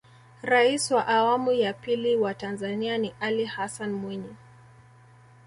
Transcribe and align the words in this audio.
rais 0.41 0.91
wa 0.91 1.07
awamu 1.07 1.51
ya 1.51 1.73
pili 1.73 2.15
wa 2.15 2.33
tanzania 2.33 2.97
ni 2.97 3.13
alli 3.19 3.45
hassan 3.45 3.91
mwinyi 3.93 4.35